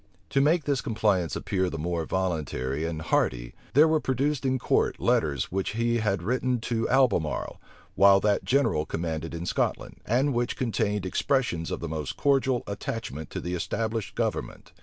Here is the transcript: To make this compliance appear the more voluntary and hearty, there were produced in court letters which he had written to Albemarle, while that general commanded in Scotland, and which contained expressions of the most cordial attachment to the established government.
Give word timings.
To 0.31 0.41
make 0.41 0.63
this 0.63 0.81
compliance 0.81 1.35
appear 1.35 1.69
the 1.69 1.77
more 1.77 2.05
voluntary 2.05 2.85
and 2.85 3.03
hearty, 3.03 3.53
there 3.75 3.87
were 3.87 3.99
produced 3.99 4.47
in 4.47 4.57
court 4.57 4.99
letters 4.99 5.51
which 5.51 5.73
he 5.73 5.97
had 5.99 6.23
written 6.23 6.59
to 6.61 6.89
Albemarle, 6.89 7.61
while 7.93 8.19
that 8.21 8.43
general 8.43 8.83
commanded 8.87 9.35
in 9.35 9.45
Scotland, 9.45 9.99
and 10.07 10.33
which 10.33 10.57
contained 10.57 11.05
expressions 11.05 11.69
of 11.69 11.81
the 11.81 11.87
most 11.87 12.17
cordial 12.17 12.63
attachment 12.65 13.29
to 13.29 13.39
the 13.41 13.53
established 13.53 14.15
government. 14.15 14.71